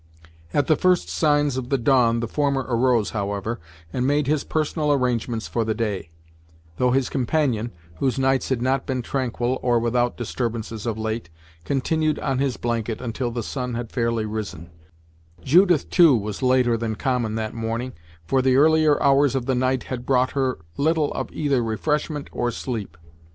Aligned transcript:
At 0.51 0.65
the 0.65 0.75
first 0.75 1.09
signs 1.09 1.57
of 1.57 1.69
the 1.69 1.77
dawn 1.77 2.21
the 2.21 2.27
former 2.27 2.65
arose, 2.67 3.11
however, 3.11 3.59
and 3.93 4.07
made 4.07 4.25
his 4.25 4.43
personal 4.43 4.91
arrangements 4.91 5.47
for 5.47 5.63
the 5.63 5.75
day; 5.75 6.09
though 6.77 6.89
his 6.89 7.07
companion, 7.07 7.71
whose 7.99 8.17
nights 8.17 8.49
had 8.49 8.63
not 8.63 8.87
been 8.87 9.03
tranquil 9.03 9.59
or 9.61 9.77
without 9.77 10.17
disturbances 10.17 10.87
of 10.87 10.97
late, 10.97 11.29
continued 11.65 12.17
on 12.17 12.39
his 12.39 12.57
blanket 12.57 12.99
until 12.99 13.29
the 13.29 13.43
sun 13.43 13.75
had 13.75 13.91
fairly 13.91 14.25
risen; 14.25 14.71
Judith, 15.43 15.87
too, 15.91 16.17
was 16.17 16.41
later 16.41 16.75
than 16.77 16.95
common 16.95 17.35
that 17.35 17.53
morning, 17.53 17.93
for 18.25 18.41
the 18.41 18.55
earlier 18.55 18.99
hours 19.03 19.35
of 19.35 19.45
the 19.45 19.53
night 19.53 19.83
had 19.83 20.07
brought 20.07 20.31
her 20.31 20.57
little 20.77 21.13
of 21.13 21.31
either 21.31 21.63
refreshment 21.63 22.27
or 22.31 22.49
sleep. 22.49 22.97